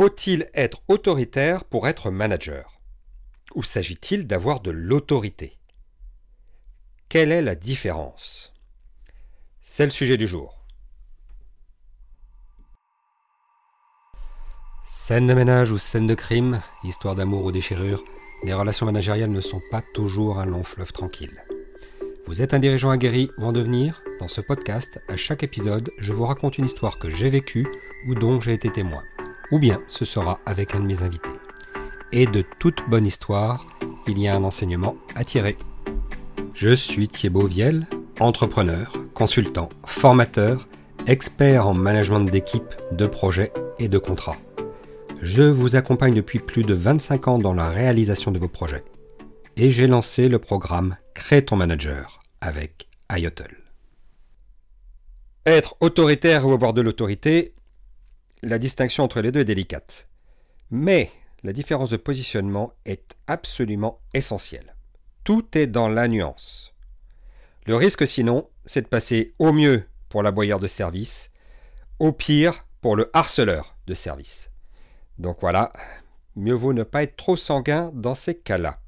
Faut-il 0.00 0.48
être 0.54 0.80
autoritaire 0.88 1.62
pour 1.62 1.86
être 1.86 2.10
manager? 2.10 2.80
Ou 3.54 3.62
s'agit-il 3.62 4.26
d'avoir 4.26 4.60
de 4.60 4.70
l'autorité? 4.70 5.58
Quelle 7.10 7.30
est 7.30 7.42
la 7.42 7.54
différence? 7.54 8.54
C'est 9.60 9.84
le 9.84 9.90
sujet 9.90 10.16
du 10.16 10.26
jour. 10.26 10.64
Scène 14.86 15.26
de 15.26 15.34
ménage 15.34 15.70
ou 15.70 15.76
scène 15.76 16.06
de 16.06 16.14
crime, 16.14 16.62
histoire 16.82 17.14
d'amour 17.14 17.44
ou 17.44 17.52
déchirure, 17.52 18.02
les 18.42 18.54
relations 18.54 18.86
managériales 18.86 19.28
ne 19.28 19.42
sont 19.42 19.60
pas 19.70 19.82
toujours 19.92 20.38
un 20.38 20.46
long 20.46 20.64
fleuve 20.64 20.94
tranquille. 20.94 21.44
Vous 22.26 22.40
êtes 22.40 22.54
un 22.54 22.58
dirigeant 22.58 22.88
aguerri 22.88 23.30
ou 23.36 23.44
en 23.44 23.52
devenir? 23.52 24.02
Dans 24.18 24.28
ce 24.28 24.40
podcast, 24.40 24.98
à 25.08 25.18
chaque 25.18 25.42
épisode, 25.42 25.90
je 25.98 26.14
vous 26.14 26.24
raconte 26.24 26.56
une 26.56 26.64
histoire 26.64 26.98
que 26.98 27.10
j'ai 27.10 27.28
vécue 27.28 27.68
ou 28.08 28.14
dont 28.14 28.40
j'ai 28.40 28.54
été 28.54 28.72
témoin. 28.72 29.02
Ou 29.50 29.58
bien 29.58 29.80
ce 29.88 30.04
sera 30.04 30.38
avec 30.46 30.74
un 30.74 30.80
de 30.80 30.86
mes 30.86 31.02
invités. 31.02 31.28
Et 32.12 32.26
de 32.26 32.44
toute 32.58 32.78
bonne 32.88 33.06
histoire, 33.06 33.66
il 34.06 34.18
y 34.18 34.28
a 34.28 34.34
un 34.34 34.44
enseignement 34.44 34.96
à 35.14 35.24
tirer. 35.24 35.56
Je 36.54 36.74
suis 36.74 37.08
Thibaut 37.08 37.46
Viel, 37.46 37.86
entrepreneur, 38.18 38.92
consultant, 39.14 39.68
formateur, 39.84 40.68
expert 41.06 41.66
en 41.66 41.74
management 41.74 42.20
d'équipe, 42.20 42.74
de 42.92 43.06
projets 43.06 43.52
et 43.78 43.88
de 43.88 43.98
contrats. 43.98 44.36
Je 45.22 45.42
vous 45.42 45.76
accompagne 45.76 46.14
depuis 46.14 46.38
plus 46.38 46.62
de 46.62 46.74
25 46.74 47.28
ans 47.28 47.38
dans 47.38 47.54
la 47.54 47.68
réalisation 47.68 48.30
de 48.30 48.38
vos 48.38 48.48
projets. 48.48 48.84
Et 49.56 49.70
j'ai 49.70 49.86
lancé 49.86 50.28
le 50.28 50.38
programme 50.38 50.96
Crée 51.14 51.44
ton 51.44 51.56
manager 51.56 52.22
avec 52.40 52.88
IOTL. 53.14 53.56
Être 55.46 55.76
autoritaire 55.80 56.46
ou 56.46 56.52
avoir 56.52 56.72
de 56.72 56.80
l'autorité, 56.80 57.52
la 58.42 58.58
distinction 58.58 59.04
entre 59.04 59.20
les 59.20 59.32
deux 59.32 59.40
est 59.40 59.44
délicate. 59.44 60.08
Mais 60.70 61.10
la 61.42 61.52
différence 61.52 61.90
de 61.90 61.96
positionnement 61.96 62.72
est 62.84 63.16
absolument 63.26 64.00
essentielle. 64.14 64.74
Tout 65.24 65.46
est 65.56 65.66
dans 65.66 65.88
la 65.88 66.08
nuance. 66.08 66.74
Le 67.66 67.76
risque 67.76 68.06
sinon, 68.06 68.48
c'est 68.64 68.82
de 68.82 68.88
passer 68.88 69.34
au 69.38 69.52
mieux 69.52 69.84
pour 70.08 70.22
l'aboyeur 70.22 70.60
de 70.60 70.66
service, 70.66 71.30
au 71.98 72.12
pire 72.12 72.66
pour 72.80 72.96
le 72.96 73.10
harceleur 73.12 73.76
de 73.86 73.94
service. 73.94 74.50
Donc 75.18 75.38
voilà, 75.40 75.72
mieux 76.36 76.54
vaut 76.54 76.72
ne 76.72 76.82
pas 76.82 77.02
être 77.02 77.16
trop 77.16 77.36
sanguin 77.36 77.90
dans 77.94 78.14
ces 78.14 78.34
cas-là. 78.34 78.80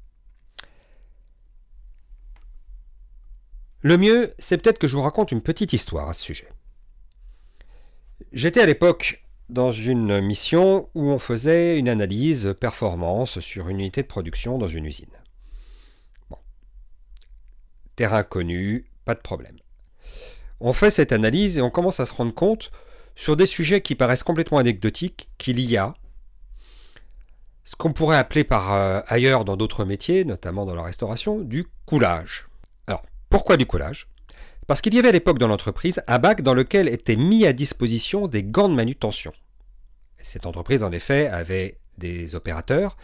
Le 3.81 3.97
mieux, 3.97 4.33
c'est 4.39 4.57
peut-être 4.57 4.79
que 4.79 4.87
je 4.87 4.95
vous 4.95 5.03
raconte 5.03 5.31
une 5.31 5.41
petite 5.41 5.73
histoire 5.73 6.09
à 6.09 6.13
ce 6.13 6.23
sujet. 6.23 6.47
J'étais 8.31 8.61
à 8.61 8.65
l'époque 8.65 9.22
dans 9.49 9.71
une 9.71 10.21
mission 10.21 10.89
où 10.95 11.09
on 11.09 11.19
faisait 11.19 11.77
une 11.77 11.89
analyse 11.89 12.55
performance 12.59 13.39
sur 13.39 13.69
une 13.69 13.79
unité 13.79 14.01
de 14.01 14.07
production 14.07 14.57
dans 14.57 14.67
une 14.67 14.85
usine. 14.85 15.07
Terrain 17.95 18.23
connu, 18.23 18.85
pas 19.05 19.13
de 19.13 19.19
problème. 19.19 19.57
On 20.59 20.73
fait 20.73 20.91
cette 20.91 21.11
analyse 21.11 21.57
et 21.57 21.61
on 21.61 21.69
commence 21.69 21.99
à 21.99 22.05
se 22.05 22.13
rendre 22.13 22.33
compte 22.33 22.71
sur 23.15 23.35
des 23.35 23.45
sujets 23.45 23.81
qui 23.81 23.95
paraissent 23.95 24.23
complètement 24.23 24.57
anecdotiques 24.57 25.29
qu'il 25.37 25.59
y 25.59 25.77
a 25.77 25.93
ce 27.63 27.75
qu'on 27.75 27.93
pourrait 27.93 28.17
appeler 28.17 28.43
par 28.43 28.73
euh, 28.73 29.01
ailleurs 29.07 29.45
dans 29.45 29.55
d'autres 29.55 29.85
métiers, 29.85 30.25
notamment 30.25 30.65
dans 30.65 30.75
la 30.75 30.83
restauration, 30.83 31.39
du 31.39 31.65
coulage. 31.85 32.47
Alors, 32.87 33.03
pourquoi 33.29 33.57
du 33.57 33.65
coulage? 33.65 34.07
Parce 34.67 34.81
qu'il 34.81 34.93
y 34.93 34.99
avait 34.99 35.09
à 35.09 35.11
l'époque 35.11 35.39
dans 35.39 35.47
l'entreprise 35.47 36.01
un 36.07 36.19
bac 36.19 36.41
dans 36.41 36.53
lequel 36.53 36.87
étaient 36.87 37.15
mis 37.15 37.45
à 37.45 37.53
disposition 37.53 38.27
des 38.27 38.43
gants 38.43 38.69
de 38.69 38.75
manutention. 38.75 39.33
Cette 40.17 40.45
entreprise, 40.45 40.83
en 40.83 40.91
effet, 40.91 41.27
avait 41.27 41.79
des 41.97 42.35
opérateurs 42.35 42.97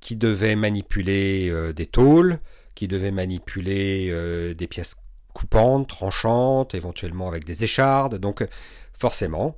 qui 0.00 0.16
devaient 0.16 0.56
manipuler 0.56 1.48
euh, 1.50 1.72
des 1.72 1.86
tôles, 1.86 2.40
qui 2.74 2.88
devaient 2.88 3.10
manipuler 3.10 4.08
euh, 4.10 4.54
des 4.54 4.66
pièces 4.66 4.96
coupantes, 5.34 5.88
tranchantes, 5.88 6.74
éventuellement 6.74 7.28
avec 7.28 7.44
des 7.44 7.64
échardes. 7.64 8.16
Donc, 8.16 8.44
forcément, 8.92 9.56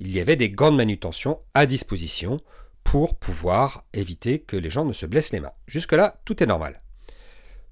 il 0.00 0.10
y 0.10 0.20
avait 0.20 0.36
des 0.36 0.50
gants 0.50 0.72
de 0.72 0.76
manutention 0.76 1.40
à 1.54 1.66
disposition 1.66 2.38
pour 2.84 3.16
pouvoir 3.16 3.84
éviter 3.92 4.40
que 4.40 4.56
les 4.56 4.70
gens 4.70 4.84
ne 4.84 4.92
se 4.92 5.06
blessent 5.06 5.32
les 5.32 5.40
mains. 5.40 5.52
Jusque-là, 5.66 6.20
tout 6.24 6.42
est 6.42 6.46
normal. 6.46 6.80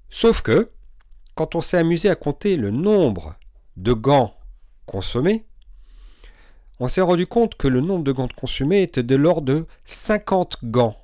Sauf 0.09 0.41
que, 0.41 0.69
quand 1.39 1.55
on 1.55 1.61
s'est 1.61 1.77
amusé 1.77 2.09
à 2.09 2.17
compter 2.17 2.57
le 2.57 2.69
nombre 2.69 3.33
de 3.77 3.93
gants 3.93 4.35
consommés, 4.85 5.45
on 6.81 6.89
s'est 6.89 6.99
rendu 6.99 7.27
compte 7.27 7.55
que 7.55 7.69
le 7.69 7.79
nombre 7.79 8.03
de 8.03 8.11
gants 8.11 8.27
consommés 8.27 8.81
était 8.81 9.03
de 9.03 9.15
l'ordre 9.15 9.43
de 9.43 9.65
50 9.85 10.57
gants 10.65 11.01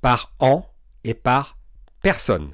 par 0.00 0.32
an 0.38 0.66
et 1.04 1.12
par 1.12 1.58
personne, 2.00 2.52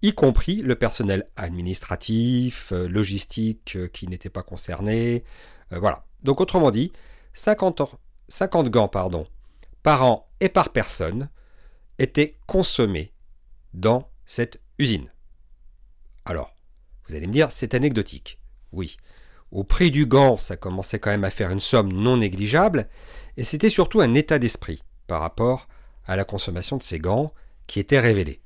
y 0.00 0.14
compris 0.14 0.62
le 0.62 0.76
personnel 0.76 1.28
administratif, 1.36 2.72
euh, 2.72 2.88
logistique 2.88 3.76
euh, 3.76 3.86
qui 3.86 4.08
n'était 4.08 4.30
pas 4.30 4.42
concerné. 4.42 5.24
Euh, 5.74 5.78
voilà. 5.78 6.06
Donc 6.22 6.40
autrement 6.40 6.70
dit, 6.70 6.90
50 7.34 7.82
50 8.28 8.70
gants 8.70 8.88
par 8.88 10.02
an 10.02 10.26
et 10.40 10.48
par 10.48 10.70
personne 10.70 11.28
étaient 11.98 12.38
consommés 12.46 13.12
dans 13.74 14.08
cette 14.24 14.62
usine. 14.78 15.10
Alors, 16.28 16.54
vous 17.08 17.14
allez 17.14 17.26
me 17.26 17.32
dire, 17.32 17.50
c'est 17.50 17.72
anecdotique. 17.72 18.38
Oui. 18.72 18.98
Au 19.50 19.64
prix 19.64 19.90
du 19.90 20.04
gant, 20.04 20.36
ça 20.36 20.58
commençait 20.58 20.98
quand 20.98 21.10
même 21.10 21.24
à 21.24 21.30
faire 21.30 21.50
une 21.50 21.58
somme 21.58 21.90
non 21.90 22.18
négligeable, 22.18 22.86
et 23.38 23.44
c'était 23.44 23.70
surtout 23.70 24.02
un 24.02 24.12
état 24.12 24.38
d'esprit 24.38 24.84
par 25.06 25.22
rapport 25.22 25.68
à 26.06 26.16
la 26.16 26.24
consommation 26.24 26.76
de 26.76 26.82
ces 26.82 26.98
gants 26.98 27.32
qui 27.66 27.80
était 27.80 27.98
révélé. 27.98 28.42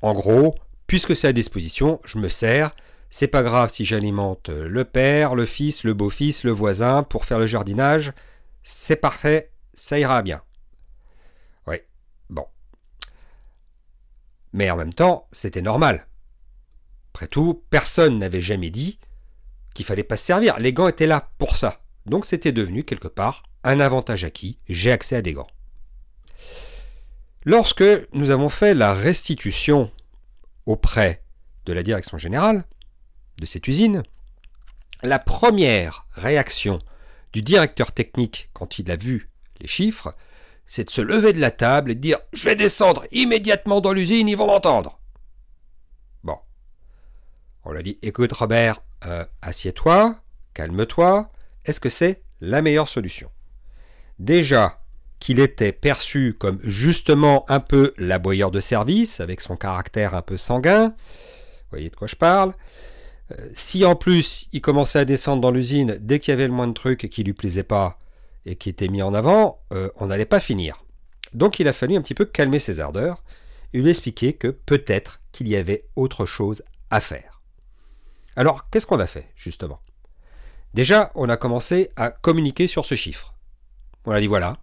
En 0.00 0.14
gros, 0.14 0.54
puisque 0.86 1.14
c'est 1.14 1.28
à 1.28 1.34
disposition, 1.34 2.00
je 2.06 2.16
me 2.16 2.30
sers, 2.30 2.74
c'est 3.10 3.28
pas 3.28 3.42
grave 3.42 3.70
si 3.70 3.84
j'alimente 3.84 4.48
le 4.48 4.84
père, 4.86 5.34
le 5.34 5.44
fils, 5.44 5.84
le 5.84 5.92
beau-fils, 5.92 6.44
le 6.44 6.52
voisin 6.52 7.02
pour 7.02 7.26
faire 7.26 7.38
le 7.38 7.46
jardinage, 7.46 8.14
c'est 8.62 8.96
parfait, 8.96 9.50
ça 9.74 9.98
ira 9.98 10.22
bien. 10.22 10.40
Oui, 11.66 11.76
bon. 12.30 12.46
Mais 14.54 14.70
en 14.70 14.76
même 14.78 14.94
temps, 14.94 15.28
c'était 15.32 15.60
normal. 15.60 16.06
Après 17.20 17.28
tout, 17.28 17.62
personne 17.68 18.18
n'avait 18.18 18.40
jamais 18.40 18.70
dit 18.70 18.98
qu'il 19.74 19.84
fallait 19.84 20.04
pas 20.04 20.16
se 20.16 20.24
servir. 20.24 20.58
Les 20.58 20.72
gants 20.72 20.88
étaient 20.88 21.06
là 21.06 21.28
pour 21.36 21.58
ça. 21.58 21.82
Donc 22.06 22.24
c'était 22.24 22.50
devenu 22.50 22.82
quelque 22.82 23.08
part 23.08 23.42
un 23.62 23.78
avantage 23.78 24.24
acquis. 24.24 24.56
J'ai 24.70 24.90
accès 24.90 25.16
à 25.16 25.20
des 25.20 25.34
gants. 25.34 25.50
Lorsque 27.44 27.84
nous 28.14 28.30
avons 28.30 28.48
fait 28.48 28.72
la 28.72 28.94
restitution 28.94 29.90
auprès 30.64 31.22
de 31.66 31.74
la 31.74 31.82
direction 31.82 32.16
générale 32.16 32.64
de 33.38 33.44
cette 33.44 33.68
usine, 33.68 34.02
la 35.02 35.18
première 35.18 36.06
réaction 36.12 36.78
du 37.34 37.42
directeur 37.42 37.92
technique 37.92 38.48
quand 38.54 38.78
il 38.78 38.90
a 38.90 38.96
vu 38.96 39.28
les 39.60 39.68
chiffres, 39.68 40.14
c'est 40.64 40.84
de 40.84 40.90
se 40.90 41.02
lever 41.02 41.34
de 41.34 41.40
la 41.40 41.50
table 41.50 41.90
et 41.90 41.94
de 41.96 42.00
dire 42.00 42.20
Je 42.32 42.46
vais 42.46 42.56
descendre 42.56 43.04
immédiatement 43.12 43.82
dans 43.82 43.92
l'usine, 43.92 44.26
ils 44.26 44.38
vont 44.38 44.46
m'entendre. 44.46 44.99
On 47.64 47.72
lui 47.72 47.78
a 47.78 47.82
dit 47.82 47.98
Écoute, 48.02 48.32
Robert, 48.32 48.82
euh, 49.06 49.24
assieds-toi, 49.42 50.16
calme-toi. 50.54 51.30
Est-ce 51.64 51.80
que 51.80 51.88
c'est 51.88 52.22
la 52.40 52.62
meilleure 52.62 52.88
solution? 52.88 53.30
Déjà, 54.18 54.80
qu'il 55.20 55.38
était 55.38 55.72
perçu 55.72 56.34
comme 56.38 56.58
justement 56.62 57.44
un 57.48 57.60
peu 57.60 57.94
l'aboyeur 57.98 58.50
de 58.50 58.60
service, 58.60 59.20
avec 59.20 59.40
son 59.40 59.56
caractère 59.56 60.14
un 60.14 60.22
peu 60.22 60.36
sanguin, 60.36 60.88
vous 60.88 61.76
voyez 61.76 61.90
de 61.90 61.96
quoi 61.96 62.08
je 62.08 62.16
parle, 62.16 62.54
euh, 63.32 63.48
si 63.52 63.84
en 63.84 63.94
plus 63.94 64.48
il 64.52 64.60
commençait 64.60 64.98
à 64.98 65.04
descendre 65.04 65.42
dans 65.42 65.50
l'usine 65.50 65.98
dès 66.00 66.18
qu'il 66.18 66.32
y 66.32 66.34
avait 66.34 66.46
le 66.46 66.52
moins 66.52 66.66
de 66.66 66.72
trucs 66.72 67.08
qui 67.08 67.22
lui 67.22 67.34
plaisait 67.34 67.62
pas 67.62 67.98
et 68.46 68.56
qui 68.56 68.70
étaient 68.70 68.88
mis 68.88 69.02
en 69.02 69.14
avant, 69.14 69.60
euh, 69.72 69.90
on 69.96 70.06
n'allait 70.06 70.24
pas 70.24 70.40
finir. 70.40 70.84
Donc 71.34 71.60
il 71.60 71.68
a 71.68 71.72
fallu 71.72 71.96
un 71.96 72.02
petit 72.02 72.14
peu 72.14 72.24
calmer 72.24 72.58
ses 72.58 72.80
ardeurs 72.80 73.22
et 73.72 73.80
lui 73.80 73.90
expliquer 73.90 74.32
que 74.32 74.48
peut-être 74.48 75.20
qu'il 75.32 75.48
y 75.48 75.54
avait 75.54 75.84
autre 75.94 76.26
chose 76.26 76.62
à 76.90 77.00
faire. 77.00 77.29
Alors 78.36 78.68
qu'est-ce 78.70 78.86
qu'on 78.86 79.00
a 79.00 79.06
fait 79.06 79.30
justement? 79.36 79.80
Déjà, 80.74 81.10
on 81.14 81.28
a 81.28 81.36
commencé 81.36 81.90
à 81.96 82.10
communiquer 82.10 82.66
sur 82.66 82.86
ce 82.86 82.94
chiffre. 82.94 83.34
On 84.04 84.12
a 84.12 84.20
dit 84.20 84.28
voilà, 84.28 84.56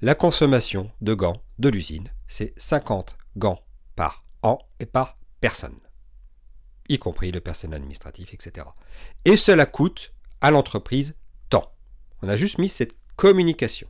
la 0.00 0.14
consommation 0.14 0.90
de 1.00 1.14
gants 1.14 1.42
de 1.58 1.68
l'usine, 1.68 2.08
c'est 2.28 2.54
50 2.56 3.16
gants 3.36 3.60
par 3.94 4.24
an 4.42 4.58
et 4.78 4.86
par 4.86 5.18
personne 5.40 5.78
y 6.90 6.98
compris 6.98 7.32
le 7.32 7.40
personnel 7.40 7.78
administratif, 7.78 8.34
etc. 8.34 8.66
Et 9.24 9.36
cela 9.36 9.66
coûte 9.66 10.12
à 10.40 10.50
l'entreprise 10.50 11.14
tant. 11.48 11.72
On 12.22 12.28
a 12.28 12.36
juste 12.36 12.58
mis 12.58 12.68
cette 12.68 12.94
communication. 13.16 13.88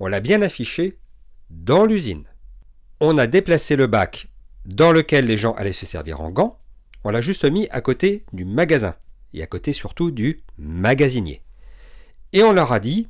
On 0.00 0.08
l'a 0.08 0.20
bien 0.20 0.42
affiché 0.42 0.98
dans 1.50 1.86
l'usine. 1.86 2.24
On 3.00 3.18
a 3.18 3.26
déplacé 3.26 3.76
le 3.76 3.86
bac 3.86 4.28
dans 4.64 4.92
lequel 4.92 5.26
les 5.26 5.38
gens 5.38 5.52
allaient 5.52 5.72
se 5.72 5.86
servir 5.86 6.20
en 6.20 6.30
gants. 6.30 6.58
On 7.08 7.10
l'a 7.10 7.20
juste 7.20 7.44
mis 7.44 7.68
à 7.70 7.80
côté 7.80 8.24
du 8.32 8.44
magasin 8.44 8.96
et 9.32 9.40
à 9.40 9.46
côté 9.46 9.72
surtout 9.72 10.10
du 10.10 10.40
magasinier. 10.58 11.40
Et 12.32 12.42
on 12.42 12.52
leur 12.52 12.72
a 12.72 12.80
dit 12.80 13.08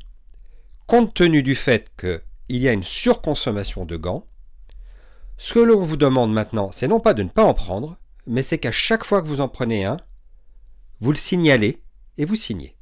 compte 0.86 1.14
tenu 1.14 1.42
du 1.42 1.54
fait 1.54 1.90
qu'il 1.98 2.20
y 2.58 2.68
a 2.68 2.74
une 2.74 2.82
surconsommation 2.82 3.86
de 3.86 3.96
gants, 3.96 4.26
ce 5.38 5.54
que 5.54 5.60
l'on 5.60 5.80
vous 5.80 5.96
demande 5.96 6.30
maintenant, 6.30 6.70
c'est 6.72 6.88
non 6.88 7.00
pas 7.00 7.14
de 7.14 7.22
ne 7.22 7.30
pas 7.30 7.44
en 7.44 7.54
prendre, 7.54 7.96
mais 8.26 8.42
c'est 8.42 8.58
qu'à 8.58 8.70
chaque 8.70 9.02
fois 9.02 9.22
que 9.22 9.28
vous 9.28 9.40
en 9.40 9.48
prenez 9.48 9.86
un, 9.86 9.96
vous 11.00 11.12
le 11.12 11.16
signalez 11.16 11.80
et 12.18 12.26
vous 12.26 12.36
signez. 12.36 12.76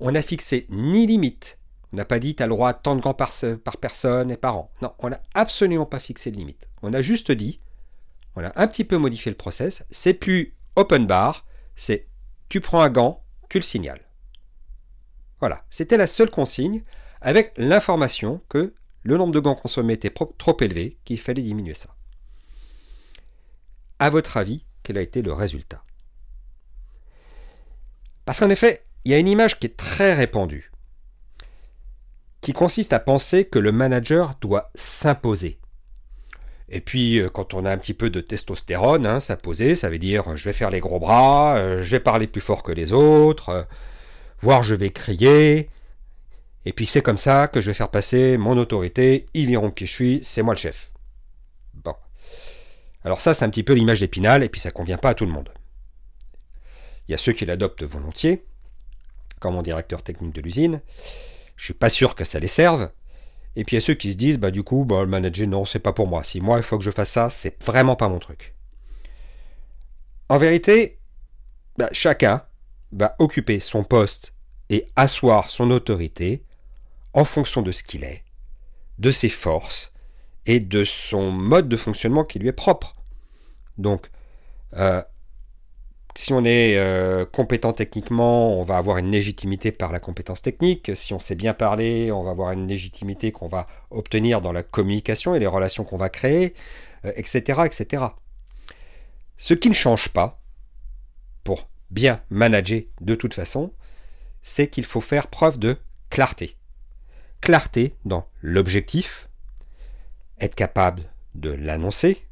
On 0.00 0.12
n'a 0.12 0.20
fixé 0.20 0.66
ni 0.68 1.06
limite. 1.06 1.58
On 1.94 1.96
n'a 1.96 2.04
pas 2.04 2.18
dit 2.18 2.34
tu 2.34 2.42
as 2.42 2.46
le 2.46 2.52
droit 2.52 2.74
tant 2.74 2.94
de 2.94 3.00
gants 3.00 3.14
par, 3.14 3.32
par 3.64 3.78
personne 3.78 4.30
et 4.30 4.36
par 4.36 4.58
an. 4.58 4.70
Non, 4.82 4.92
on 4.98 5.08
n'a 5.08 5.22
absolument 5.32 5.86
pas 5.86 5.98
fixé 5.98 6.30
de 6.30 6.36
limite. 6.36 6.68
On 6.82 6.92
a 6.92 7.00
juste 7.00 7.32
dit, 7.32 7.58
a 8.42 8.52
un 8.56 8.66
petit 8.66 8.84
peu 8.84 8.96
modifié 8.98 9.30
le 9.30 9.36
process, 9.36 9.84
c'est 9.90 10.14
plus 10.14 10.54
open 10.76 11.06
bar, 11.06 11.46
c'est 11.76 12.08
tu 12.48 12.60
prends 12.60 12.82
un 12.82 12.90
gant, 12.90 13.24
tu 13.48 13.58
le 13.58 13.62
signales. 13.62 14.04
Voilà, 15.40 15.64
c'était 15.70 15.96
la 15.96 16.06
seule 16.06 16.30
consigne 16.30 16.82
avec 17.20 17.52
l'information 17.56 18.40
que 18.48 18.74
le 19.02 19.16
nombre 19.16 19.32
de 19.32 19.40
gants 19.40 19.54
consommés 19.54 19.92
était 19.92 20.10
trop 20.10 20.56
élevé, 20.60 20.98
qu'il 21.04 21.20
fallait 21.20 21.42
diminuer 21.42 21.74
ça. 21.74 21.94
À 23.98 24.10
votre 24.10 24.36
avis, 24.36 24.64
quel 24.82 24.98
a 24.98 25.02
été 25.02 25.22
le 25.22 25.32
résultat? 25.32 25.82
Parce 28.24 28.40
qu'en 28.40 28.50
effet, 28.50 28.84
il 29.04 29.12
y 29.12 29.14
a 29.14 29.18
une 29.18 29.28
image 29.28 29.60
qui 29.60 29.66
est 29.66 29.76
très 29.76 30.14
répandue, 30.14 30.72
qui 32.40 32.52
consiste 32.52 32.92
à 32.92 32.98
penser 32.98 33.46
que 33.46 33.58
le 33.58 33.72
manager 33.72 34.36
doit 34.40 34.70
s'imposer. 34.74 35.58
Et 36.68 36.80
puis, 36.80 37.20
euh, 37.20 37.28
quand 37.28 37.54
on 37.54 37.64
a 37.64 37.70
un 37.70 37.76
petit 37.76 37.94
peu 37.94 38.10
de 38.10 38.20
testostérone, 38.20 39.06
hein, 39.06 39.20
s'imposer, 39.20 39.74
ça 39.74 39.90
veut 39.90 39.98
dire 39.98 40.36
je 40.36 40.44
vais 40.44 40.52
faire 40.52 40.70
les 40.70 40.80
gros 40.80 40.98
bras, 40.98 41.56
euh, 41.56 41.82
je 41.82 41.90
vais 41.90 42.00
parler 42.00 42.26
plus 42.26 42.40
fort 42.40 42.62
que 42.62 42.72
les 42.72 42.92
autres, 42.92 43.48
euh, 43.50 43.62
voire 44.40 44.62
je 44.62 44.74
vais 44.74 44.90
crier. 44.90 45.68
Et 46.64 46.72
puis 46.72 46.86
c'est 46.86 47.02
comme 47.02 47.18
ça 47.18 47.48
que 47.48 47.60
je 47.60 47.70
vais 47.70 47.74
faire 47.74 47.90
passer 47.90 48.38
mon 48.38 48.56
autorité, 48.56 49.26
ils 49.34 49.46
verront 49.46 49.70
qui 49.70 49.86
je 49.86 49.92
suis, 49.92 50.20
c'est 50.22 50.42
moi 50.42 50.54
le 50.54 50.58
chef. 50.58 50.90
Bon. 51.74 51.94
Alors 53.04 53.20
ça, 53.20 53.34
c'est 53.34 53.44
un 53.44 53.50
petit 53.50 53.62
peu 53.62 53.74
l'image 53.74 54.00
d'Épinal, 54.00 54.42
et 54.42 54.48
puis 54.48 54.60
ça 54.60 54.70
convient 54.70 54.96
pas 54.96 55.10
à 55.10 55.14
tout 55.14 55.26
le 55.26 55.32
monde. 55.32 55.50
Il 57.06 57.12
y 57.12 57.14
a 57.14 57.18
ceux 57.18 57.32
qui 57.32 57.44
l'adoptent 57.44 57.82
volontiers, 57.82 58.42
comme 59.40 59.54
mon 59.54 59.62
directeur 59.62 60.02
technique 60.02 60.34
de 60.34 60.40
l'usine. 60.40 60.80
Je 61.56 61.66
suis 61.66 61.74
pas 61.74 61.90
sûr 61.90 62.14
que 62.14 62.24
ça 62.24 62.38
les 62.38 62.46
serve. 62.46 62.90
Et 63.56 63.64
puis 63.64 63.76
il 63.76 63.80
y 63.80 63.82
a 63.82 63.86
ceux 63.86 63.94
qui 63.94 64.12
se 64.12 64.16
disent, 64.16 64.38
bah 64.38 64.50
du 64.50 64.62
coup, 64.62 64.84
bah, 64.84 65.02
le 65.02 65.08
manager, 65.08 65.46
non, 65.46 65.64
c'est 65.64 65.78
pas 65.78 65.92
pour 65.92 66.06
moi. 66.06 66.24
Si 66.24 66.40
moi, 66.40 66.58
il 66.58 66.62
faut 66.62 66.78
que 66.78 66.84
je 66.84 66.90
fasse 66.90 67.10
ça, 67.10 67.30
c'est 67.30 67.62
vraiment 67.64 67.96
pas 67.96 68.08
mon 68.08 68.18
truc. 68.18 68.54
En 70.28 70.38
vérité, 70.38 70.98
bah, 71.76 71.88
chacun 71.92 72.42
va 72.92 73.14
occuper 73.18 73.60
son 73.60 73.84
poste 73.84 74.34
et 74.70 74.86
asseoir 74.96 75.50
son 75.50 75.70
autorité 75.70 76.44
en 77.12 77.24
fonction 77.24 77.62
de 77.62 77.72
ce 77.72 77.84
qu'il 77.84 78.04
est, 78.04 78.24
de 78.98 79.10
ses 79.10 79.28
forces 79.28 79.92
et 80.46 80.60
de 80.60 80.84
son 80.84 81.30
mode 81.30 81.68
de 81.68 81.76
fonctionnement 81.76 82.24
qui 82.24 82.38
lui 82.38 82.48
est 82.48 82.52
propre. 82.52 82.92
Donc, 83.78 84.10
euh, 84.74 85.02
si 86.16 86.32
on 86.32 86.44
est 86.44 86.76
euh, 86.76 87.24
compétent 87.26 87.72
techniquement, 87.72 88.58
on 88.58 88.62
va 88.62 88.76
avoir 88.76 88.98
une 88.98 89.10
légitimité 89.10 89.72
par 89.72 89.90
la 89.90 89.98
compétence 89.98 90.42
technique. 90.42 90.94
Si 90.94 91.12
on 91.12 91.18
sait 91.18 91.34
bien 91.34 91.54
parler, 91.54 92.12
on 92.12 92.22
va 92.22 92.30
avoir 92.30 92.52
une 92.52 92.68
légitimité 92.68 93.32
qu'on 93.32 93.48
va 93.48 93.66
obtenir 93.90 94.40
dans 94.40 94.52
la 94.52 94.62
communication 94.62 95.34
et 95.34 95.40
les 95.40 95.46
relations 95.46 95.84
qu'on 95.84 95.96
va 95.96 96.08
créer, 96.08 96.54
etc., 97.16 97.58
euh, 97.58 97.64
etc. 97.64 98.04
Ce 99.36 99.54
qui 99.54 99.68
ne 99.68 99.74
change 99.74 100.10
pas, 100.10 100.40
pour 101.42 101.68
bien 101.90 102.22
manager 102.30 102.82
de 103.00 103.14
toute 103.16 103.34
façon, 103.34 103.72
c'est 104.40 104.68
qu'il 104.68 104.84
faut 104.84 105.00
faire 105.00 105.26
preuve 105.26 105.58
de 105.58 105.76
clarté. 106.10 106.56
Clarté 107.40 107.96
dans 108.04 108.28
l'objectif, 108.40 109.28
être 110.40 110.54
capable 110.54 111.02
de 111.34 111.50
l'annoncer, 111.50 112.24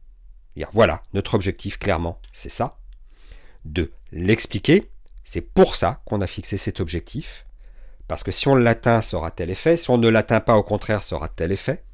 voilà, 0.72 1.02
notre 1.14 1.34
objectif 1.34 1.78
clairement, 1.78 2.20
c'est 2.30 2.48
ça 2.48 2.78
de 3.64 3.92
l'expliquer. 4.10 4.90
C'est 5.24 5.40
pour 5.40 5.76
ça 5.76 6.02
qu'on 6.04 6.20
a 6.20 6.26
fixé 6.26 6.56
cet 6.56 6.80
objectif. 6.80 7.46
Parce 8.08 8.22
que 8.22 8.32
si 8.32 8.48
on 8.48 8.54
l'atteint, 8.54 9.00
ça 9.00 9.16
aura 9.16 9.30
tel 9.30 9.50
effet. 9.50 9.76
Si 9.76 9.90
on 9.90 9.98
ne 9.98 10.08
l'atteint 10.08 10.40
pas, 10.40 10.56
au 10.56 10.62
contraire, 10.62 11.02
ça 11.02 11.16
aura 11.16 11.28
tel 11.28 11.52
effet. 11.52 11.84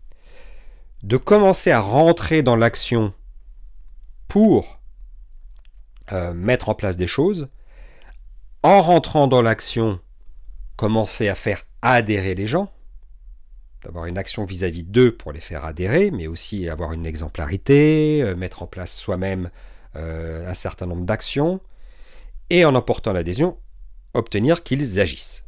De 1.02 1.16
commencer 1.16 1.70
à 1.70 1.80
rentrer 1.80 2.42
dans 2.42 2.56
l'action 2.56 3.12
pour 4.26 4.80
euh, 6.12 6.32
mettre 6.32 6.68
en 6.68 6.74
place 6.74 6.96
des 6.96 7.06
choses. 7.06 7.48
En 8.62 8.82
rentrant 8.82 9.28
dans 9.28 9.42
l'action, 9.42 10.00
commencer 10.76 11.28
à 11.28 11.34
faire 11.34 11.62
adhérer 11.82 12.34
les 12.34 12.46
gens. 12.46 12.72
D'avoir 13.84 14.06
une 14.06 14.18
action 14.18 14.44
vis-à-vis 14.44 14.82
d'eux 14.82 15.14
pour 15.14 15.32
les 15.32 15.40
faire 15.40 15.64
adhérer, 15.64 16.10
mais 16.10 16.26
aussi 16.26 16.68
avoir 16.68 16.92
une 16.92 17.06
exemplarité, 17.06 18.22
euh, 18.22 18.34
mettre 18.34 18.62
en 18.62 18.66
place 18.66 18.96
soi-même 18.96 19.50
euh, 19.98 20.48
un 20.48 20.54
certain 20.54 20.86
nombre 20.86 21.04
d'actions, 21.04 21.60
et 22.50 22.64
en 22.64 22.74
emportant 22.74 23.12
l'adhésion, 23.12 23.58
obtenir 24.14 24.62
qu'ils 24.62 25.00
agissent. 25.00 25.44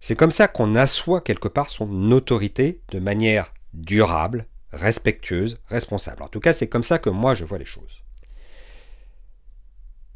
C'est 0.00 0.16
comme 0.16 0.30
ça 0.30 0.48
qu'on 0.48 0.74
assoit 0.74 1.20
quelque 1.20 1.48
part 1.48 1.70
son 1.70 2.10
autorité 2.12 2.80
de 2.90 2.98
manière 2.98 3.52
durable, 3.74 4.46
respectueuse, 4.72 5.60
responsable. 5.68 6.22
En 6.22 6.28
tout 6.28 6.40
cas, 6.40 6.52
c'est 6.52 6.68
comme 6.68 6.82
ça 6.82 6.98
que 6.98 7.10
moi 7.10 7.34
je 7.34 7.44
vois 7.44 7.58
les 7.58 7.64
choses. 7.64 8.02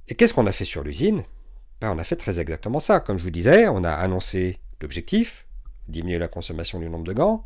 Et 0.09 0.15
qu'est-ce 0.15 0.35
qu'on 0.35 0.47
a 0.47 0.53
fait 0.53 0.65
sur 0.65 0.83
l'usine? 0.83 1.23
Ben, 1.81 1.91
On 1.91 1.99
a 1.99 2.05
fait 2.05 2.17
très 2.17 2.41
exactement 2.41 2.81
ça. 2.81 3.01
Comme 3.01 3.19
je 3.19 3.25
vous 3.25 3.31
disais, 3.31 3.69
on 3.69 3.85
a 3.85 3.93
annoncé 3.93 4.59
l'objectif, 4.81 5.47
diminuer 5.89 6.19
la 6.19 6.29
consommation 6.29 6.79
du 6.79 6.89
nombre 6.89 7.05
de 7.05 7.13
gants. 7.13 7.45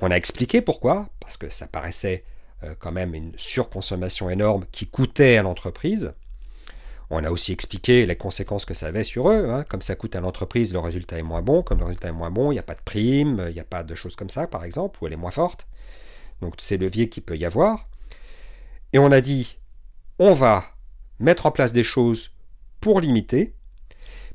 On 0.00 0.10
a 0.10 0.16
expliqué 0.16 0.62
pourquoi, 0.62 1.08
parce 1.20 1.36
que 1.36 1.50
ça 1.50 1.66
paraissait 1.66 2.24
quand 2.78 2.92
même 2.92 3.14
une 3.14 3.32
surconsommation 3.36 4.30
énorme 4.30 4.64
qui 4.72 4.86
coûtait 4.86 5.36
à 5.36 5.42
l'entreprise. 5.42 6.12
On 7.12 7.24
a 7.24 7.30
aussi 7.30 7.50
expliqué 7.50 8.06
les 8.06 8.14
conséquences 8.14 8.64
que 8.64 8.74
ça 8.74 8.86
avait 8.86 9.02
sur 9.02 9.28
eux. 9.30 9.50
Hein. 9.50 9.64
Comme 9.68 9.80
ça 9.80 9.96
coûte 9.96 10.14
à 10.14 10.20
l'entreprise, 10.20 10.72
le 10.72 10.78
résultat 10.78 11.18
est 11.18 11.24
moins 11.24 11.42
bon. 11.42 11.62
Comme 11.62 11.78
le 11.78 11.84
résultat 11.84 12.08
est 12.08 12.12
moins 12.12 12.30
bon, 12.30 12.52
il 12.52 12.54
n'y 12.54 12.60
a 12.60 12.64
pas 12.64 12.76
de 12.76 12.82
prime, 12.84 13.44
il 13.48 13.54
n'y 13.54 13.60
a 13.60 13.64
pas 13.64 13.82
de 13.82 13.94
choses 13.96 14.14
comme 14.14 14.30
ça, 14.30 14.46
par 14.46 14.64
exemple, 14.64 15.02
ou 15.02 15.08
elle 15.08 15.12
est 15.14 15.16
moins 15.16 15.32
forte. 15.32 15.66
Donc 16.40 16.54
c'est 16.58 16.76
levier 16.76 17.08
qu'il 17.08 17.24
peut 17.24 17.36
y 17.36 17.44
avoir. 17.44 17.88
Et 18.92 18.98
on 19.00 19.10
a 19.10 19.20
dit, 19.20 19.58
on 20.20 20.34
va 20.34 20.64
mettre 21.18 21.46
en 21.46 21.50
place 21.50 21.72
des 21.72 21.82
choses 21.82 22.30
pour 22.80 23.00
limiter. 23.00 23.54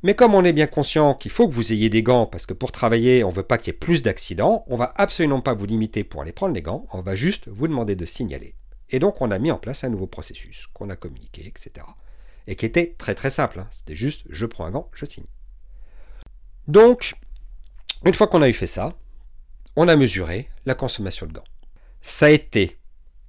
Mais 0.03 0.15
comme 0.15 0.35
on 0.35 0.43
est 0.43 0.53
bien 0.53 0.67
conscient 0.67 1.13
qu'il 1.13 1.31
faut 1.31 1.47
que 1.47 1.53
vous 1.53 1.73
ayez 1.73 1.89
des 1.89 2.03
gants, 2.03 2.25
parce 2.25 2.45
que 2.45 2.53
pour 2.53 2.71
travailler, 2.71 3.23
on 3.23 3.29
ne 3.29 3.35
veut 3.35 3.43
pas 3.43 3.57
qu'il 3.57 3.73
y 3.73 3.75
ait 3.75 3.79
plus 3.79 4.03
d'accidents, 4.03 4.63
on 4.67 4.77
va 4.77 4.93
absolument 4.97 5.41
pas 5.41 5.53
vous 5.53 5.65
limiter 5.65 6.03
pour 6.03 6.21
aller 6.21 6.31
prendre 6.31 6.53
les 6.53 6.61
gants, 6.61 6.87
on 6.91 7.01
va 7.01 7.15
juste 7.15 7.47
vous 7.47 7.67
demander 7.67 7.95
de 7.95 8.05
signaler. 8.05 8.55
Et 8.89 8.99
donc 8.99 9.21
on 9.21 9.31
a 9.31 9.39
mis 9.39 9.51
en 9.51 9.57
place 9.57 9.83
un 9.83 9.89
nouveau 9.89 10.07
processus 10.07 10.67
qu'on 10.73 10.89
a 10.89 10.95
communiqué, 10.95 11.47
etc. 11.47 11.85
Et 12.47 12.55
qui 12.55 12.65
était 12.65 12.95
très 12.97 13.15
très 13.15 13.29
simple. 13.29 13.59
Hein. 13.59 13.67
C'était 13.71 13.95
juste 13.95 14.23
je 14.29 14.45
prends 14.45 14.65
un 14.65 14.71
gant, 14.71 14.89
je 14.93 15.05
signe. 15.05 15.25
Donc, 16.67 17.15
une 18.05 18.13
fois 18.13 18.27
qu'on 18.27 18.41
a 18.41 18.49
eu 18.49 18.53
fait 18.53 18.67
ça, 18.67 18.93
on 19.75 19.87
a 19.87 19.95
mesuré 19.95 20.49
la 20.65 20.75
consommation 20.75 21.25
de 21.25 21.33
gants. 21.33 21.43
Ça 22.01 22.27
a 22.27 22.29
été 22.29 22.77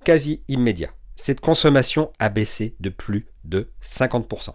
quasi 0.04 0.42
immédiat. 0.48 0.90
Cette 1.16 1.40
consommation 1.40 2.12
a 2.18 2.28
baissé 2.28 2.76
de 2.80 2.90
plus 2.90 3.26
de 3.44 3.70
50%. 3.82 4.54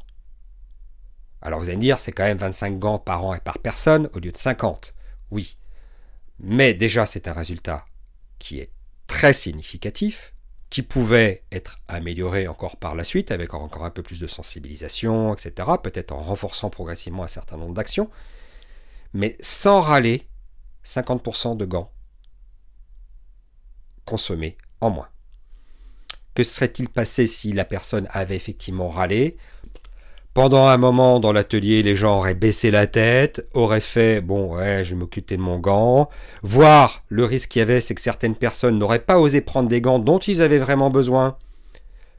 Alors 1.41 1.59
vous 1.59 1.69
allez 1.69 1.77
me 1.77 1.81
dire, 1.81 1.99
c'est 1.99 2.11
quand 2.11 2.23
même 2.23 2.37
25 2.37 2.77
gants 2.77 2.99
par 2.99 3.25
an 3.25 3.33
et 3.33 3.39
par 3.39 3.59
personne 3.59 4.09
au 4.13 4.19
lieu 4.19 4.31
de 4.31 4.37
50. 4.37 4.93
Oui. 5.31 5.57
Mais 6.39 6.73
déjà, 6.73 7.05
c'est 7.05 7.27
un 7.27 7.33
résultat 7.33 7.85
qui 8.39 8.59
est 8.59 8.71
très 9.07 9.33
significatif, 9.33 10.33
qui 10.69 10.83
pouvait 10.83 11.43
être 11.51 11.79
amélioré 11.87 12.47
encore 12.47 12.77
par 12.77 12.95
la 12.95 13.03
suite 13.03 13.31
avec 13.31 13.53
encore 13.53 13.85
un 13.85 13.89
peu 13.89 14.01
plus 14.01 14.19
de 14.19 14.27
sensibilisation, 14.27 15.33
etc. 15.33 15.69
Peut-être 15.81 16.11
en 16.11 16.21
renforçant 16.21 16.69
progressivement 16.69 17.23
un 17.23 17.27
certain 17.27 17.57
nombre 17.57 17.73
d'actions. 17.73 18.09
Mais 19.13 19.35
sans 19.41 19.81
râler, 19.81 20.27
50% 20.85 21.57
de 21.57 21.65
gants 21.65 21.91
consommés 24.05 24.57
en 24.79 24.89
moins. 24.89 25.09
Que 26.33 26.43
serait-il 26.43 26.89
passé 26.89 27.27
si 27.27 27.51
la 27.51 27.65
personne 27.65 28.07
avait 28.11 28.35
effectivement 28.35 28.89
râlé 28.89 29.37
pendant 30.33 30.67
un 30.67 30.77
moment 30.77 31.19
dans 31.19 31.33
l'atelier, 31.33 31.83
les 31.83 31.95
gens 31.95 32.17
auraient 32.17 32.35
baissé 32.35 32.71
la 32.71 32.87
tête, 32.87 33.47
auraient 33.53 33.81
fait 33.81 34.21
bon 34.21 34.55
ouais, 34.55 34.83
je 34.85 34.91
vais 34.91 34.99
m'occuper 34.99 35.37
de 35.37 35.41
mon 35.41 35.59
gant. 35.59 36.09
Voire 36.41 37.03
le 37.09 37.25
risque 37.25 37.49
qu'il 37.49 37.59
y 37.59 37.63
avait, 37.63 37.81
c'est 37.81 37.95
que 37.95 38.01
certaines 38.01 38.35
personnes 38.35 38.79
n'auraient 38.79 38.99
pas 38.99 39.19
osé 39.19 39.41
prendre 39.41 39.69
des 39.69 39.81
gants 39.81 39.99
dont 39.99 40.19
ils 40.19 40.41
avaient 40.41 40.59
vraiment 40.59 40.89
besoin 40.89 41.37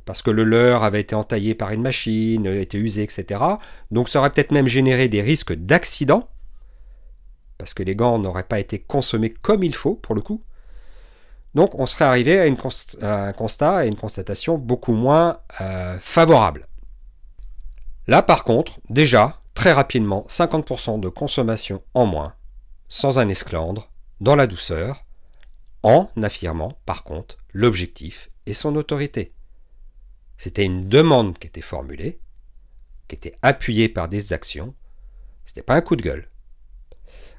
parce 0.04 0.22
que 0.22 0.30
le 0.30 0.44
leur 0.44 0.82
avait 0.82 1.00
été 1.00 1.14
entaillé 1.14 1.54
par 1.54 1.70
une 1.70 1.82
machine, 1.82 2.46
était 2.46 2.78
usé, 2.78 3.02
etc. 3.02 3.40
Donc 3.90 4.08
ça 4.08 4.18
aurait 4.18 4.30
peut-être 4.30 4.50
même 4.50 4.66
généré 4.66 5.08
des 5.08 5.22
risques 5.22 5.52
d'accident, 5.52 6.28
parce 7.58 7.74
que 7.74 7.82
les 7.82 7.94
gants 7.94 8.18
n'auraient 8.18 8.42
pas 8.42 8.58
été 8.58 8.78
consommés 8.78 9.30
comme 9.30 9.62
il 9.62 9.74
faut, 9.74 9.94
pour 9.94 10.14
le 10.14 10.20
coup. 10.20 10.42
Donc 11.54 11.74
on 11.74 11.86
serait 11.86 12.04
arrivé 12.04 12.40
à, 12.40 12.44
un 12.44 13.32
constat 13.32 13.84
et 13.84 13.88
une 13.88 13.96
constatation 13.96 14.58
beaucoup 14.58 14.92
moins 14.92 15.38
euh, 15.60 15.98
favorable. 16.00 16.66
Là, 18.06 18.22
par 18.22 18.44
contre, 18.44 18.80
déjà, 18.88 19.38
très 19.54 19.72
rapidement, 19.72 20.26
50% 20.28 21.00
de 21.00 21.08
consommation 21.08 21.82
en 21.94 22.06
moins 22.06 22.34
sans 22.92 23.18
un 23.18 23.30
esclandre, 23.30 23.90
dans 24.20 24.36
la 24.36 24.46
douceur, 24.46 25.06
en 25.82 26.10
affirmant 26.22 26.78
par 26.84 27.04
contre 27.04 27.38
l'objectif 27.54 28.28
et 28.44 28.52
son 28.52 28.76
autorité. 28.76 29.32
C'était 30.36 30.64
une 30.64 30.90
demande 30.90 31.38
qui 31.38 31.46
était 31.46 31.62
formulée, 31.62 32.20
qui 33.08 33.14
était 33.14 33.34
appuyée 33.40 33.88
par 33.88 34.08
des 34.08 34.34
actions, 34.34 34.74
ce 35.46 35.52
n'était 35.52 35.62
pas 35.62 35.74
un 35.74 35.80
coup 35.80 35.96
de 35.96 36.02
gueule. 36.02 36.28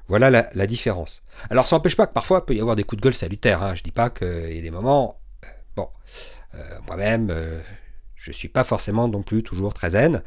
Voilà 0.08 0.28
la, 0.28 0.66
différence. 0.66 1.22
Alors 1.50 1.68
ça 1.68 1.76
n'empêche 1.76 1.96
pas 1.96 2.08
que 2.08 2.12
parfois 2.12 2.40
il 2.42 2.46
peut 2.46 2.56
y 2.56 2.60
avoir 2.60 2.74
des 2.74 2.82
coups 2.82 3.00
de 3.00 3.04
gueule 3.04 3.14
salutaires. 3.14 3.62
Hein. 3.62 3.76
Je 3.76 3.80
ne 3.80 3.84
dis 3.84 3.92
pas 3.92 4.10
qu'il 4.10 4.56
y 4.56 4.58
a 4.58 4.62
des 4.62 4.70
moments... 4.72 5.20
Euh, 5.44 5.48
bon, 5.76 5.88
euh, 6.56 6.78
moi-même, 6.88 7.28
euh, 7.30 7.60
je 8.24 8.30
ne 8.30 8.34
suis 8.34 8.48
pas 8.48 8.64
forcément 8.64 9.06
non 9.06 9.22
plus 9.22 9.42
toujours 9.42 9.74
très 9.74 9.90
zen. 9.90 10.22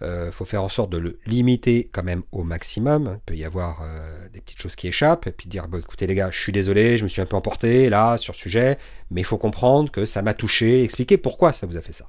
Il 0.00 0.06
euh, 0.06 0.32
faut 0.32 0.46
faire 0.46 0.64
en 0.64 0.70
sorte 0.70 0.88
de 0.88 0.96
le 0.96 1.18
limiter 1.26 1.90
quand 1.92 2.02
même 2.02 2.22
au 2.32 2.42
maximum. 2.42 3.18
Il 3.18 3.20
peut 3.26 3.36
y 3.36 3.44
avoir 3.44 3.82
euh, 3.82 4.28
des 4.32 4.40
petites 4.40 4.62
choses 4.62 4.74
qui 4.76 4.88
échappent, 4.88 5.26
et 5.26 5.30
puis 5.30 5.46
dire 5.46 5.68
bon, 5.68 5.78
écoutez 5.78 6.06
les 6.06 6.14
gars, 6.14 6.30
je 6.30 6.40
suis 6.40 6.52
désolé, 6.52 6.96
je 6.96 7.04
me 7.04 7.08
suis 7.08 7.20
un 7.20 7.26
peu 7.26 7.36
emporté 7.36 7.90
là 7.90 8.16
sur 8.16 8.34
ce 8.34 8.40
sujet, 8.40 8.78
mais 9.10 9.20
il 9.20 9.24
faut 9.24 9.36
comprendre 9.36 9.92
que 9.92 10.06
ça 10.06 10.22
m'a 10.22 10.32
touché, 10.32 10.84
expliquer 10.84 11.18
pourquoi 11.18 11.52
ça 11.52 11.66
vous 11.66 11.76
a 11.76 11.82
fait 11.82 11.92
ça. 11.92 12.08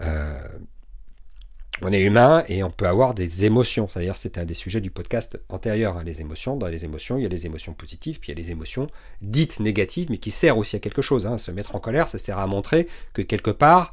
Euh, 0.00 0.38
on 1.82 1.92
est 1.92 2.00
humain 2.00 2.44
et 2.48 2.62
on 2.62 2.70
peut 2.70 2.86
avoir 2.86 3.12
des 3.12 3.44
émotions. 3.44 3.88
C'est-à-dire, 3.88 4.16
c'était 4.16 4.40
un 4.40 4.46
des 4.46 4.54
sujets 4.54 4.80
du 4.80 4.90
podcast 4.90 5.38
antérieur. 5.50 5.98
Hein, 5.98 6.04
les 6.04 6.22
émotions, 6.22 6.56
dans 6.56 6.68
les 6.68 6.86
émotions, 6.86 7.18
il 7.18 7.24
y 7.24 7.26
a 7.26 7.28
les 7.28 7.44
émotions 7.44 7.74
positives, 7.74 8.20
puis 8.20 8.32
il 8.32 8.38
y 8.38 8.40
a 8.40 8.42
les 8.42 8.50
émotions 8.50 8.86
dites 9.20 9.60
négatives, 9.60 10.06
mais 10.10 10.16
qui 10.16 10.30
servent 10.30 10.58
aussi 10.58 10.76
à 10.76 10.78
quelque 10.78 11.02
chose. 11.02 11.26
Hein. 11.26 11.36
Se 11.36 11.50
mettre 11.50 11.74
en 11.74 11.80
colère, 11.80 12.08
ça 12.08 12.16
sert 12.16 12.38
à 12.38 12.46
montrer 12.46 12.88
que 13.12 13.20
quelque 13.20 13.50
part, 13.50 13.92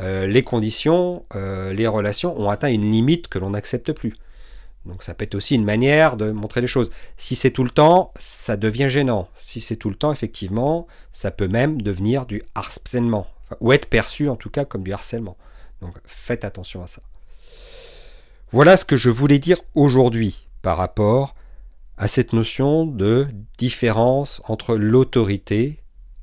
euh, 0.00 0.26
les 0.26 0.42
conditions, 0.42 1.24
euh, 1.34 1.72
les 1.72 1.86
relations 1.86 2.38
ont 2.40 2.48
atteint 2.48 2.70
une 2.70 2.90
limite 2.90 3.28
que 3.28 3.38
l'on 3.38 3.50
n'accepte 3.50 3.92
plus. 3.92 4.14
Donc 4.86 5.02
ça 5.02 5.12
peut 5.12 5.24
être 5.24 5.34
aussi 5.34 5.54
une 5.54 5.64
manière 5.64 6.16
de 6.16 6.30
montrer 6.30 6.62
les 6.62 6.66
choses. 6.66 6.90
Si 7.18 7.36
c'est 7.36 7.50
tout 7.50 7.64
le 7.64 7.70
temps, 7.70 8.12
ça 8.16 8.56
devient 8.56 8.88
gênant. 8.88 9.28
Si 9.34 9.60
c'est 9.60 9.76
tout 9.76 9.90
le 9.90 9.94
temps, 9.94 10.10
effectivement, 10.10 10.86
ça 11.12 11.30
peut 11.30 11.48
même 11.48 11.82
devenir 11.82 12.24
du 12.24 12.42
harcèlement, 12.54 13.26
ou 13.60 13.72
être 13.72 13.86
perçu 13.86 14.28
en 14.30 14.36
tout 14.36 14.48
cas 14.48 14.64
comme 14.64 14.82
du 14.82 14.92
harcèlement. 14.92 15.36
Donc 15.82 15.96
faites 16.06 16.44
attention 16.44 16.82
à 16.82 16.86
ça. 16.86 17.02
Voilà 18.52 18.76
ce 18.76 18.86
que 18.86 18.96
je 18.96 19.10
voulais 19.10 19.38
dire 19.38 19.60
aujourd'hui 19.74 20.46
par 20.62 20.78
rapport 20.78 21.34
à 21.98 22.08
cette 22.08 22.32
notion 22.32 22.86
de 22.86 23.28
différence 23.58 24.40
entre 24.46 24.76
l'autorité, 24.76 25.78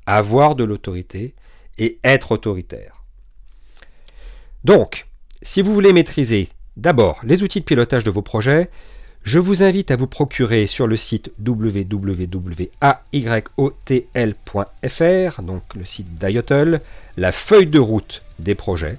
avoir 0.06 0.56
de 0.56 0.64
l'autorité, 0.64 1.36
et 1.78 2.00
être 2.02 2.32
autoritaire. 2.32 2.97
Donc, 4.68 5.06
si 5.40 5.62
vous 5.62 5.72
voulez 5.72 5.94
maîtriser 5.94 6.50
d'abord 6.76 7.22
les 7.24 7.42
outils 7.42 7.60
de 7.60 7.64
pilotage 7.64 8.04
de 8.04 8.10
vos 8.10 8.20
projets, 8.20 8.68
je 9.22 9.38
vous 9.38 9.62
invite 9.62 9.90
à 9.90 9.96
vous 9.96 10.06
procurer 10.06 10.66
sur 10.66 10.86
le 10.86 10.98
site 10.98 11.32
www.ayotl.fr, 11.42 12.68
donc 15.42 15.62
le 15.74 15.86
site 15.86 16.18
d'Ayotl, 16.18 16.82
la 17.16 17.32
feuille 17.32 17.68
de 17.68 17.78
route 17.78 18.22
des 18.40 18.54
projets. 18.54 18.98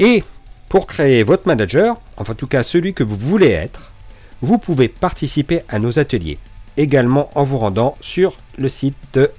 Et 0.00 0.24
pour 0.68 0.88
créer 0.88 1.22
votre 1.22 1.46
manager, 1.46 2.00
enfin 2.16 2.32
en 2.32 2.34
tout 2.34 2.48
cas 2.48 2.64
celui 2.64 2.92
que 2.92 3.04
vous 3.04 3.16
voulez 3.16 3.50
être, 3.50 3.92
vous 4.40 4.58
pouvez 4.58 4.88
participer 4.88 5.60
à 5.68 5.78
nos 5.78 6.00
ateliers, 6.00 6.38
également 6.76 7.30
en 7.36 7.44
vous 7.44 7.58
rendant 7.58 7.96
sur 8.00 8.36
le 8.58 8.68
site 8.68 8.96
de. 9.12 9.30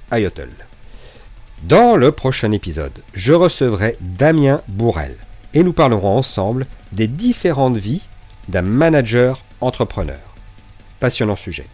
Dans 1.64 1.96
le 1.96 2.10
prochain 2.10 2.52
épisode, 2.52 3.02
je 3.12 3.34
recevrai 3.34 3.98
Damien 4.00 4.62
Bourrel 4.66 5.14
et 5.54 5.62
nous 5.62 5.72
parlerons 5.72 6.16
ensemble 6.16 6.66
des 6.92 7.08
différentes 7.08 7.76
vies 7.76 8.02
d'un 8.48 8.62
manager 8.62 9.42
entrepreneur. 9.60 10.20
Passionnant 11.00 11.36
sujet. 11.36 11.66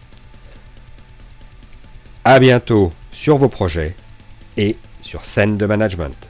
À 2.24 2.38
bientôt 2.38 2.92
sur 3.12 3.38
vos 3.38 3.48
projets 3.48 3.94
et 4.56 4.76
sur 5.00 5.24
scène 5.24 5.56
de 5.56 5.66
management. 5.66 6.27